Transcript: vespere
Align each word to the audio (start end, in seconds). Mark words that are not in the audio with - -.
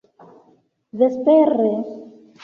vespere 1.01 1.69